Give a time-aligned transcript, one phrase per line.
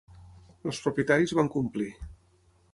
[0.69, 1.93] Els propietaris van complir.